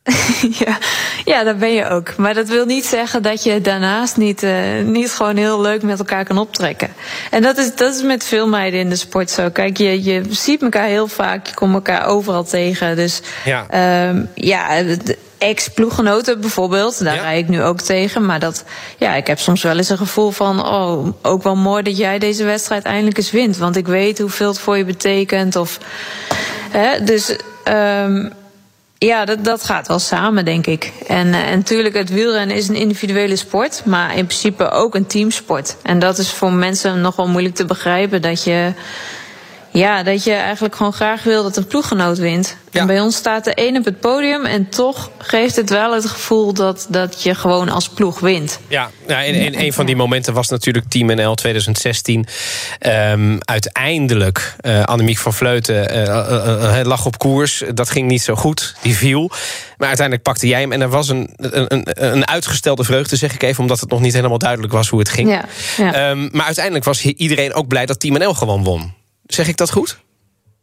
ja, 0.66 0.78
ja, 1.26 1.44
dat 1.44 1.60
ben 1.60 1.74
je 1.74 1.90
ook. 1.90 2.18
Maar 2.18 2.34
dat 2.34 2.48
wil 2.48 2.66
niet 2.66 2.86
zeggen 2.86 3.24
dat 3.24 3.44
je 3.44 3.62
daarnaast 3.62 4.18
niet, 4.18 4.44
uh, 4.44 4.82
niet 4.84 5.12
gewoon 5.12 5.38
heel 5.38 5.62
leuk 5.62 5.82
met 5.82 6.00
elkaar 6.00 6.26
kan 6.26 6.38
optrekken. 6.38 6.90
En 7.32 7.42
dat 7.42 7.58
is, 7.58 7.76
dat 7.76 7.96
is 7.96 8.02
met 8.02 8.24
veel 8.24 8.48
meiden 8.48 8.80
in 8.80 8.90
de 8.90 8.96
sport 8.96 9.30
zo. 9.30 9.50
Kijk, 9.50 9.78
je, 9.78 10.04
je 10.04 10.24
ziet 10.30 10.62
elkaar 10.62 10.88
heel 10.88 11.08
vaak, 11.08 11.48
je 11.48 11.54
komt 11.54 11.74
elkaar 11.74 12.06
overal 12.06 12.44
tegen. 12.44 12.96
Dus 12.96 13.22
ja, 13.46 14.08
um, 14.10 14.30
ja 14.34 14.84
ex-ploeggenoten 15.38 16.42
bijvoorbeeld. 16.42 17.04
Daar 17.04 17.16
ja. 17.16 17.22
rij 17.22 17.38
ik 17.38 17.48
nu 17.48 17.64
ook 17.64 17.82
tegen. 17.82 18.26
Maar 18.26 18.40
dat, 18.40 18.64
ja, 18.98 19.16
ik 19.16 19.28
heb 19.28 19.40
soms 19.40 19.64
wel 19.64 19.78
eens 19.78 19.90
een 19.90 19.98
gevoel 19.98 20.32
van... 20.32 20.68
oh, 20.68 21.08
ook 21.22 21.44
wel 21.44 21.56
mooi 21.56 21.84
dat 21.84 21.98
jij 21.98 22.20
deze 22.20 22.44
wedstrijd 22.44 22.84
eindelijk 22.84 23.18
eens 23.18 23.32
wint. 23.32 23.58
Want 23.58 23.76
ik 23.76 23.88
weet 23.88 24.20
hoeveel 24.20 24.48
het 24.48 24.60
voor 24.60 24.78
je 24.78 24.86
betekent. 24.86 25.56
Of, 25.56 25.80
hè, 26.72 27.04
dus 27.04 27.36
um, 27.68 28.34
ja, 28.98 29.26
dat, 29.26 29.44
dat 29.44 29.64
gaat 29.64 29.88
wel 29.88 30.00
samen, 30.00 30.46
denk 30.46 30.68
ik. 30.68 30.92
En, 31.08 31.28
uh, 31.28 31.50
en 31.50 31.58
natuurlijk, 31.58 31.96
het 31.96 32.10
wielrennen 32.10 32.56
is 32.56 32.68
een 32.68 32.76
individuele 32.76 33.36
sport... 33.36 33.82
maar 33.86 34.18
in 34.18 34.26
principe 34.26 34.70
ook 34.70 34.96
een 34.96 35.08
teamsport. 35.08 35.76
En 35.84 36.00
dat 36.00 36.18
is 36.18 36.32
voor 36.32 36.52
mensen 36.52 37.02
nog 37.02 37.16
wel 37.16 37.28
moeilijk 37.28 37.56
te 37.56 37.66
begrijpen... 37.66 38.22
dat 38.22 38.44
je 38.44 38.74
ja, 39.78 40.04
dat 40.04 40.24
je 40.24 40.34
eigenlijk 40.34 40.76
gewoon 40.76 40.94
graag 40.94 41.24
wil 41.24 41.44
dat 41.44 41.58
een 41.58 41.68
ploeggenoot 41.68 42.18
wint. 42.18 42.58
Ja. 42.72 42.80
En 42.82 42.88
bij 42.88 43.02
ons 43.02 43.16
staat 43.16 43.44
de 43.44 43.52
een 43.56 43.78
op 43.78 43.86
het 43.86 44.00
podium 44.00 44.46
en 44.46 44.70
toch 44.70 45.12
geeft 45.18 45.56
het 45.56 45.70
wel 45.70 45.94
het 45.94 46.06
gevoel 46.06 46.54
dat, 46.54 46.88
dat 46.90 47.24
je 47.24 47.36
gewoon 47.36 47.70
als 47.70 47.90
ploeg 47.90 48.20
wint. 48.20 48.60
Ja, 48.68 48.90
ja 49.08 49.24
en, 49.24 49.34
en 49.34 49.60
een 49.60 49.74
van 49.74 49.86
die 49.86 49.96
momenten 49.96 50.34
was 50.34 50.48
natuurlijk 50.48 50.86
Team 50.90 51.08
NL 51.08 51.36
2016. 51.36 52.26
Um, 52.80 53.38
uiteindelijk, 53.40 54.56
uh, 54.62 54.84
Annemiek 54.84 55.18
van 55.18 55.34
Vleuten 55.34 55.96
uh, 55.96 56.04
uh, 56.04 56.80
lag 56.84 57.06
op 57.06 57.18
koers. 57.18 57.64
Dat 57.74 57.90
ging 57.90 58.08
niet 58.08 58.22
zo 58.22 58.36
goed, 58.36 58.76
die 58.82 58.96
viel. 58.96 59.32
Maar 59.78 59.88
uiteindelijk 59.88 60.28
pakte 60.28 60.48
jij 60.48 60.62
hem 60.62 60.72
en 60.72 60.82
er 60.82 60.90
was 60.90 61.10
een, 61.10 61.30
een, 61.36 61.88
een 62.14 62.28
uitgestelde 62.28 62.84
vreugde, 62.84 63.16
zeg 63.16 63.34
ik 63.34 63.44
even... 63.44 63.62
omdat 63.62 63.80
het 63.80 63.90
nog 63.90 64.02
niet 64.02 64.14
helemaal 64.14 64.38
duidelijk 64.38 64.74
was 64.74 64.90
hoe 64.90 65.00
het 65.00 65.10
ging. 65.10 65.30
Ja, 65.30 65.46
ja. 65.78 66.10
Um, 66.10 66.30
maar 66.32 66.46
uiteindelijk 66.46 66.86
was 66.86 67.06
iedereen 67.06 67.54
ook 67.54 67.68
blij 67.68 67.86
dat 67.86 68.00
Team 68.00 68.18
NL 68.18 68.34
gewoon 68.34 68.64
won. 68.64 68.97
Zeg 69.28 69.48
ik 69.48 69.58
dat 69.58 69.72
goed? 69.72 69.98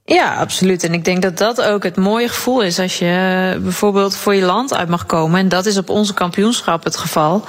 Ja, 0.05 0.35
absoluut. 0.35 0.85
En 0.85 0.93
ik 0.93 1.05
denk 1.05 1.23
dat 1.23 1.39
dat 1.39 1.63
ook 1.63 1.83
het 1.83 1.97
mooie 1.97 2.29
gevoel 2.29 2.63
is 2.63 2.79
als 2.79 2.99
je 2.99 3.53
eh, 3.55 3.63
bijvoorbeeld 3.63 4.17
voor 4.17 4.35
je 4.35 4.45
land 4.45 4.75
uit 4.75 4.89
mag 4.89 5.07
komen. 5.07 5.41
En 5.41 5.49
dat 5.49 5.67
is 5.67 5.77
op 5.77 5.89
onze 5.89 6.15
kampioenschap 6.15 6.85
het 6.85 6.97
geval 6.97 7.45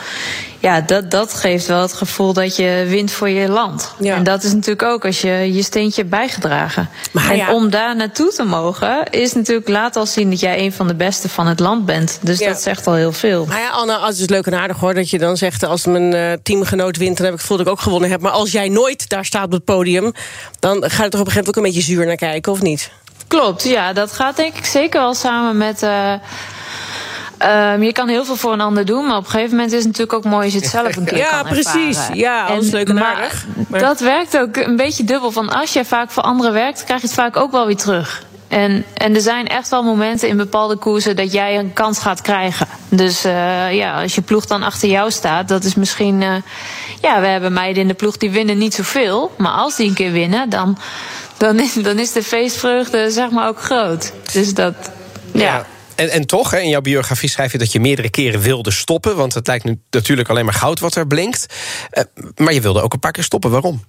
ja, 0.65 0.81
dat, 0.81 1.11
dat 1.11 1.33
geeft 1.33 1.65
wel 1.65 1.81
het 1.81 1.93
gevoel 1.93 2.33
dat 2.33 2.55
je 2.55 2.85
wint 2.87 3.11
voor 3.11 3.29
je 3.29 3.49
land. 3.49 3.93
Ja. 3.99 4.15
En 4.15 4.23
dat 4.23 4.43
is 4.43 4.53
natuurlijk 4.53 4.83
ook 4.83 5.05
als 5.05 5.21
je 5.21 5.53
je 5.53 5.63
steentje 5.63 6.01
hebt 6.01 6.13
bijgedragen. 6.13 6.89
Maar 7.11 7.29
en 7.29 7.37
ja. 7.37 7.53
om 7.53 7.69
daar 7.69 7.95
naartoe 7.95 8.33
te 8.33 8.43
mogen, 8.43 9.09
is 9.09 9.33
natuurlijk 9.33 9.67
laat 9.67 9.95
al 9.95 10.05
zien 10.05 10.29
dat 10.29 10.39
jij 10.39 10.59
een 10.59 10.73
van 10.73 10.87
de 10.87 10.95
beste 10.95 11.29
van 11.29 11.47
het 11.47 11.59
land 11.59 11.85
bent. 11.85 12.19
Dus 12.21 12.39
ja. 12.39 12.47
dat 12.47 12.61
zegt 12.61 12.87
al 12.87 12.93
heel 12.93 13.11
veel. 13.11 13.45
Nou 13.45 13.59
ja, 13.59 13.69
Anne, 13.69 13.95
als 13.95 14.19
het 14.19 14.29
leuk 14.29 14.45
en 14.45 14.53
aardig 14.53 14.79
hoor 14.79 14.93
dat 14.93 15.09
je 15.09 15.17
dan 15.17 15.37
zegt: 15.37 15.63
als 15.63 15.85
mijn 15.85 16.13
uh, 16.13 16.31
teamgenoot 16.43 16.97
wint, 16.97 17.17
dan 17.17 17.25
heb 17.25 17.35
ik 17.35 17.41
het 17.41 17.41
gevoel 17.41 17.57
dat 17.57 17.65
ik 17.65 17.71
ook 17.71 17.81
gewonnen 17.81 18.09
heb. 18.09 18.21
Maar 18.21 18.31
als 18.31 18.51
jij 18.51 18.69
nooit 18.69 19.09
daar 19.09 19.25
staat 19.25 19.45
op 19.45 19.51
het 19.51 19.63
podium, 19.63 20.11
dan 20.59 20.83
ga 20.89 21.03
je 21.03 21.09
toch 21.09 21.19
op 21.19 21.25
een 21.25 21.31
gegeven 21.31 21.35
moment 21.35 21.47
ook 21.47 21.55
een 21.55 21.63
beetje 21.63 21.81
zuur 21.81 22.05
naar 22.05 22.15
kijken, 22.15 22.51
of 22.51 22.61
niet? 22.61 22.91
Klopt, 23.27 23.63
ja, 23.63 23.93
dat 23.93 24.11
gaat 24.11 24.35
denk 24.35 24.57
ik 24.57 24.65
zeker 24.65 24.99
wel 24.99 25.13
samen 25.13 25.57
met. 25.57 25.83
Uh, 25.83 26.13
Um, 27.43 27.83
je 27.83 27.91
kan 27.91 28.07
heel 28.07 28.25
veel 28.25 28.35
voor 28.35 28.53
een 28.53 28.61
ander 28.61 28.85
doen, 28.85 29.05
maar 29.05 29.17
op 29.17 29.23
een 29.23 29.29
gegeven 29.29 29.51
moment 29.51 29.71
is 29.71 29.77
het 29.77 29.87
natuurlijk 29.87 30.17
ook 30.17 30.31
mooi 30.31 30.43
als 30.43 30.53
je 30.53 30.59
het 30.59 30.69
zelf 30.69 30.95
een 30.95 31.05
keer 31.13 31.17
ja, 31.17 31.41
kan 31.41 31.51
precies. 31.51 31.97
Ervaren. 31.97 32.17
Ja, 32.17 32.45
alles 32.45 32.71
leuk 32.71 32.89
en 32.89 33.03
aardig. 33.03 33.45
Maar 33.67 33.79
dat 33.79 33.99
werkt 33.99 34.37
ook 34.37 34.55
een 34.55 34.75
beetje 34.75 35.03
dubbel. 35.03 35.31
Van 35.31 35.49
als 35.49 35.73
je 35.73 35.85
vaak 35.85 36.11
voor 36.11 36.23
anderen 36.23 36.53
werkt, 36.53 36.83
krijg 36.83 37.01
je 37.01 37.07
het 37.07 37.15
vaak 37.15 37.37
ook 37.37 37.51
wel 37.51 37.65
weer 37.65 37.75
terug. 37.75 38.23
En, 38.47 38.85
en 38.93 39.15
er 39.15 39.21
zijn 39.21 39.47
echt 39.47 39.69
wel 39.69 39.83
momenten 39.83 40.27
in 40.27 40.37
bepaalde 40.37 40.75
koersen 40.75 41.15
dat 41.15 41.31
jij 41.31 41.59
een 41.59 41.73
kans 41.73 41.99
gaat 41.99 42.21
krijgen. 42.21 42.67
Dus 42.89 43.25
uh, 43.25 43.73
ja, 43.73 44.01
als 44.01 44.15
je 44.15 44.21
ploeg 44.21 44.45
dan 44.45 44.63
achter 44.63 44.89
jou 44.89 45.11
staat, 45.11 45.47
dat 45.47 45.63
is 45.63 45.75
misschien 45.75 46.21
uh, 46.21 46.35
ja, 47.01 47.21
we 47.21 47.27
hebben 47.27 47.53
meiden 47.53 47.81
in 47.81 47.87
de 47.87 47.93
ploeg 47.93 48.17
die 48.17 48.31
winnen 48.31 48.57
niet 48.57 48.73
zoveel. 48.73 49.31
Maar 49.37 49.51
als 49.51 49.75
die 49.75 49.87
een 49.87 49.93
keer 49.93 50.11
winnen, 50.11 50.49
dan, 50.49 50.77
dan, 51.37 51.59
is, 51.59 51.73
dan 51.73 51.99
is 51.99 52.11
de 52.11 52.23
feestvreugde 52.23 53.11
zeg 53.11 53.29
maar 53.29 53.47
ook 53.47 53.59
groot. 53.59 54.13
Dus 54.31 54.53
dat, 54.53 54.73
ja. 55.31 55.65
En, 55.95 56.09
en 56.09 56.25
toch, 56.25 56.53
in 56.53 56.69
jouw 56.69 56.81
biografie 56.81 57.29
schrijf 57.29 57.51
je 57.51 57.57
dat 57.57 57.71
je 57.71 57.79
meerdere 57.79 58.09
keren 58.09 58.39
wilde 58.39 58.71
stoppen. 58.71 59.15
Want 59.15 59.33
het 59.33 59.47
lijkt 59.47 59.63
nu 59.63 59.79
natuurlijk 59.89 60.29
alleen 60.29 60.45
maar 60.45 60.53
goud 60.53 60.79
wat 60.79 60.95
er 60.95 61.07
blinkt. 61.07 61.45
Uh, 61.91 62.03
maar 62.35 62.53
je 62.53 62.61
wilde 62.61 62.81
ook 62.81 62.93
een 62.93 62.99
paar 62.99 63.11
keer 63.11 63.23
stoppen. 63.23 63.51
Waarom? 63.51 63.83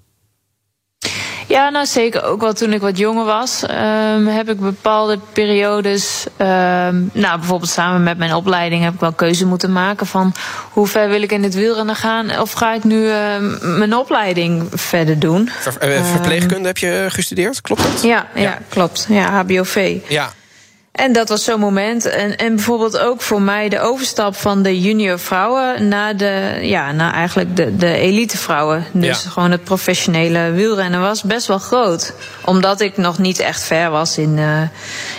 Ja, 1.48 1.68
nou 1.68 1.86
zeker. 1.86 2.22
Ook 2.22 2.40
wel 2.40 2.52
toen 2.52 2.72
ik 2.72 2.80
wat 2.80 2.98
jonger 2.98 3.24
was, 3.24 3.62
um, 3.62 4.26
heb 4.26 4.48
ik 4.48 4.60
bepaalde 4.60 5.18
periodes. 5.32 6.24
Um, 6.38 7.10
nou, 7.12 7.38
bijvoorbeeld 7.38 7.70
samen 7.70 8.02
met 8.02 8.18
mijn 8.18 8.34
opleiding 8.34 8.82
heb 8.82 8.94
ik 8.94 9.00
wel 9.00 9.12
keuze 9.12 9.46
moeten 9.46 9.72
maken 9.72 10.06
van 10.06 10.34
hoe 10.70 10.86
ver 10.86 11.08
wil 11.08 11.22
ik 11.22 11.32
in 11.32 11.42
het 11.42 11.54
wielrennen 11.54 11.96
gaan. 11.96 12.40
Of 12.40 12.52
ga 12.52 12.74
ik 12.74 12.84
nu 12.84 13.02
uh, 13.02 13.14
mijn 13.60 13.94
opleiding 13.94 14.68
verder 14.72 15.18
doen. 15.18 15.50
Ver, 15.58 15.96
uh, 15.96 16.04
verpleegkunde 16.04 16.66
heb 16.66 16.78
je 16.78 17.06
gestudeerd, 17.08 17.60
klopt 17.60 17.82
dat? 17.82 18.02
Ja, 18.02 18.26
ja, 18.34 18.40
ja. 18.40 18.58
klopt. 18.68 19.06
Ja, 19.08 19.30
HBOV. 19.30 19.98
Ja. 20.08 20.32
En 20.96 21.12
dat 21.12 21.28
was 21.28 21.44
zo'n 21.44 21.60
moment. 21.60 22.04
En, 22.04 22.36
en 22.36 22.54
bijvoorbeeld 22.54 22.98
ook 22.98 23.22
voor 23.22 23.42
mij 23.42 23.68
de 23.68 23.80
overstap 23.80 24.36
van 24.36 24.62
de 24.62 24.80
junior 24.80 25.18
vrouwen 25.18 25.88
naar 25.88 26.16
de, 26.16 26.58
ja, 26.62 26.92
naar 26.92 27.12
eigenlijk 27.12 27.56
de, 27.56 27.76
de 27.76 27.94
elite 27.94 28.36
vrouwen. 28.36 28.84
Dus 28.92 29.22
ja. 29.22 29.30
gewoon 29.30 29.50
het 29.50 29.64
professionele 29.64 30.50
wielrennen 30.50 31.00
was 31.00 31.22
best 31.22 31.46
wel 31.46 31.58
groot. 31.58 32.14
Omdat 32.44 32.80
ik 32.80 32.96
nog 32.96 33.18
niet 33.18 33.38
echt 33.38 33.62
ver 33.62 33.90
was 33.90 34.18
in. 34.18 34.38
Uh, 34.38 34.62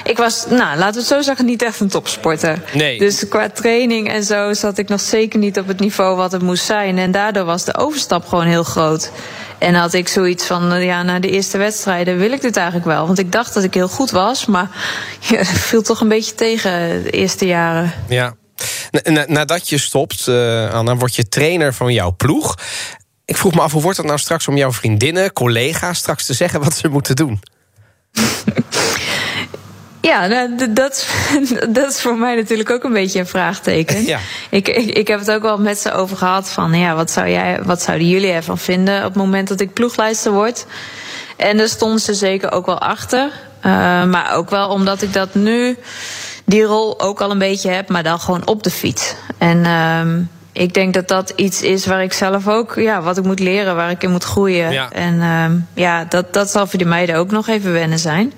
ik 0.03 0.17
was, 0.17 0.46
nou, 0.50 0.77
laten 0.77 0.93
we 0.93 1.00
het 1.00 1.07
zo 1.07 1.22
zeggen, 1.22 1.46
niet 1.46 1.62
echt 1.62 1.79
een 1.79 1.89
topsporter. 1.89 2.62
Nee. 2.74 3.00
Dus 3.00 3.27
qua 3.27 3.50
training 3.50 4.10
en 4.10 4.24
zo 4.24 4.53
zat 4.53 4.77
ik 4.77 4.88
nog 4.88 5.00
zeker 5.00 5.39
niet 5.39 5.60
op 5.60 5.67
het 5.67 5.79
niveau 5.79 6.15
wat 6.15 6.31
het 6.31 6.41
moest 6.41 6.65
zijn. 6.65 6.98
En 6.98 7.12
daardoor 7.12 7.46
was 7.46 7.65
de 7.65 7.77
overstap 7.77 8.27
gewoon 8.27 8.46
heel 8.46 8.63
groot. 8.63 9.12
En 9.57 9.73
had 9.73 9.93
ik 9.93 10.07
zoiets 10.07 10.45
van, 10.45 10.81
ja, 10.81 11.03
na 11.03 11.19
de 11.19 11.29
eerste 11.29 11.57
wedstrijden 11.57 12.17
wil 12.17 12.31
ik 12.31 12.41
dit 12.41 12.55
eigenlijk 12.55 12.87
wel. 12.87 13.05
Want 13.05 13.19
ik 13.19 13.31
dacht 13.31 13.53
dat 13.53 13.63
ik 13.63 13.73
heel 13.73 13.87
goed 13.87 14.11
was, 14.11 14.45
maar 14.45 14.69
ja, 15.29 15.45
viel 15.45 15.81
toch 15.81 16.01
een 16.01 16.07
beetje 16.07 16.35
tegen 16.35 17.03
de 17.03 17.09
eerste 17.09 17.45
jaren. 17.45 17.93
Ja. 18.07 18.35
Nadat 19.27 19.69
je 19.69 19.77
stopt, 19.77 20.27
uh, 20.27 20.73
Anna, 20.73 20.95
word 20.95 21.15
je 21.15 21.27
trainer 21.27 21.73
van 21.73 21.93
jouw 21.93 22.15
ploeg. 22.15 22.55
Ik 23.25 23.37
vroeg 23.37 23.53
me 23.53 23.61
af, 23.61 23.71
hoe 23.71 23.81
wordt 23.81 23.97
het 23.97 24.05
nou 24.05 24.19
straks 24.19 24.47
om 24.47 24.57
jouw 24.57 24.71
vriendinnen, 24.71 25.33
collega's 25.33 25.97
straks 25.97 26.25
te 26.25 26.33
zeggen 26.33 26.59
wat 26.59 26.77
ze 26.77 26.87
moeten 26.87 27.15
doen? 27.15 27.39
Ja, 30.07 30.27
nou, 30.27 30.73
dat, 30.73 31.07
dat 31.69 31.91
is 31.91 32.01
voor 32.01 32.17
mij 32.17 32.35
natuurlijk 32.35 32.69
ook 32.69 32.83
een 32.83 32.93
beetje 32.93 33.19
een 33.19 33.27
vraagteken. 33.27 34.05
Ja. 34.05 34.19
Ik, 34.49 34.67
ik, 34.67 34.95
ik 34.95 35.07
heb 35.07 35.19
het 35.19 35.31
ook 35.31 35.41
wel 35.41 35.57
met 35.57 35.79
ze 35.79 35.91
over 35.91 36.17
gehad 36.17 36.49
van, 36.49 36.73
ja, 36.73 36.95
wat, 36.95 37.11
zou 37.11 37.29
jij, 37.29 37.59
wat 37.63 37.81
zouden 37.81 38.07
jullie 38.07 38.31
ervan 38.31 38.57
vinden 38.57 38.97
op 38.97 39.03
het 39.03 39.15
moment 39.15 39.47
dat 39.47 39.59
ik 39.59 39.73
ploegleider 39.73 40.31
word? 40.31 40.65
En 41.37 41.57
daar 41.57 41.67
stonden 41.67 41.99
ze 41.99 42.13
zeker 42.13 42.51
ook 42.51 42.65
wel 42.65 42.79
achter. 42.79 43.29
Uh, 43.65 44.03
maar 44.03 44.33
ook 44.33 44.49
wel 44.49 44.69
omdat 44.69 45.01
ik 45.01 45.13
dat 45.13 45.35
nu, 45.35 45.77
die 46.45 46.63
rol 46.63 46.99
ook 46.99 47.21
al 47.21 47.31
een 47.31 47.37
beetje 47.37 47.69
heb, 47.69 47.89
maar 47.89 48.03
dan 48.03 48.19
gewoon 48.19 48.47
op 48.47 48.63
de 48.63 48.71
fiets. 48.71 49.15
En 49.37 49.57
uh, 49.57 50.01
ik 50.51 50.73
denk 50.73 50.93
dat 50.93 51.07
dat 51.07 51.33
iets 51.35 51.61
is 51.61 51.85
waar 51.85 52.03
ik 52.03 52.13
zelf 52.13 52.47
ook, 52.47 52.75
ja, 52.75 53.01
wat 53.01 53.17
ik 53.17 53.23
moet 53.23 53.39
leren, 53.39 53.75
waar 53.75 53.89
ik 53.89 54.03
in 54.03 54.11
moet 54.11 54.23
groeien. 54.23 54.71
Ja. 54.71 54.91
En 54.91 55.15
uh, 55.15 55.83
ja, 55.83 56.05
dat, 56.05 56.33
dat 56.33 56.49
zal 56.49 56.67
voor 56.67 56.79
die 56.79 56.87
meiden 56.87 57.15
ook 57.15 57.31
nog 57.31 57.47
even 57.47 57.73
wennen 57.73 57.99
zijn. 57.99 58.33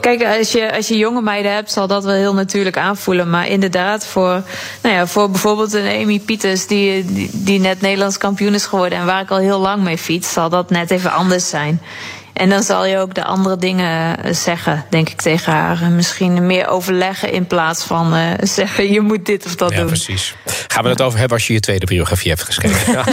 Kijk, 0.00 0.24
als 0.38 0.52
je, 0.52 0.76
als 0.76 0.88
je 0.88 0.96
jonge 0.96 1.22
meiden 1.22 1.52
hebt, 1.52 1.70
zal 1.70 1.86
dat 1.86 2.04
wel 2.04 2.14
heel 2.14 2.34
natuurlijk 2.34 2.76
aanvoelen. 2.76 3.30
Maar 3.30 3.48
inderdaad, 3.48 4.06
voor, 4.06 4.42
nou 4.82 4.94
ja, 4.94 5.06
voor 5.06 5.30
bijvoorbeeld 5.30 5.72
een 5.72 6.02
Amy 6.02 6.18
Pieters, 6.18 6.66
die, 6.66 7.04
die, 7.04 7.30
die 7.32 7.60
net 7.60 7.80
Nederlands 7.80 8.18
kampioen 8.18 8.54
is 8.54 8.66
geworden 8.66 8.98
en 8.98 9.06
waar 9.06 9.22
ik 9.22 9.30
al 9.30 9.38
heel 9.38 9.58
lang 9.58 9.82
mee 9.82 9.98
fiets, 9.98 10.32
zal 10.32 10.48
dat 10.48 10.70
net 10.70 10.90
even 10.90 11.12
anders 11.12 11.48
zijn. 11.48 11.80
En 12.38 12.48
dan 12.48 12.62
zal 12.62 12.86
je 12.86 12.98
ook 12.98 13.14
de 13.14 13.24
andere 13.24 13.56
dingen 13.56 14.18
zeggen, 14.34 14.84
denk 14.90 15.08
ik, 15.08 15.20
tegen 15.20 15.52
haar. 15.52 15.90
Misschien 15.90 16.46
meer 16.46 16.68
overleggen 16.68 17.32
in 17.32 17.46
plaats 17.46 17.84
van 17.84 18.16
uh, 18.16 18.30
zeggen: 18.58 18.92
je 18.92 19.00
moet 19.00 19.26
dit 19.26 19.46
of 19.46 19.56
dat 19.56 19.70
ja, 19.70 19.76
doen. 19.76 19.86
Precies. 19.86 20.34
Gaan 20.68 20.82
we 20.82 20.88
het 20.88 21.02
over 21.02 21.18
hebben 21.18 21.36
als 21.36 21.46
je 21.46 21.52
je 21.52 21.60
tweede 21.60 21.86
biografie 21.86 22.30
hebt 22.30 22.42
geschreven. 22.42 22.92
ja. 22.92 23.04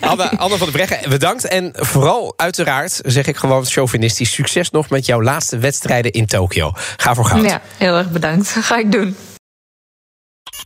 Anne, 0.10 0.38
Anne 0.38 0.56
van 0.56 0.66
de 0.66 0.72
Breggen, 0.72 1.10
bedankt. 1.10 1.44
En 1.44 1.72
vooral, 1.74 2.34
uiteraard, 2.36 3.00
zeg 3.04 3.26
ik 3.26 3.36
gewoon 3.36 3.66
chauvinistisch: 3.66 4.32
succes 4.32 4.70
nog 4.70 4.90
met 4.90 5.06
jouw 5.06 5.22
laatste 5.22 5.58
wedstrijden 5.58 6.12
in 6.12 6.26
Tokio. 6.26 6.72
Ga 6.96 7.14
voor 7.14 7.24
goud. 7.24 7.44
Ja, 7.44 7.60
heel 7.76 7.96
erg 7.96 8.10
bedankt. 8.10 8.56
Ga 8.60 8.78
ik 8.78 8.92
doen. 8.92 9.16